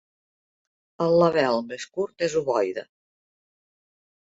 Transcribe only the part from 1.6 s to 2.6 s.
més curt és